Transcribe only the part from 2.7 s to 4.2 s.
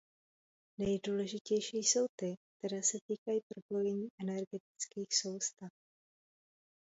se týkají propojení